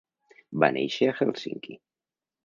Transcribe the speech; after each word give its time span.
Va 0.61 0.69
néixer 0.77 1.09
a 1.09 1.13
Hèlsinki. 1.19 1.77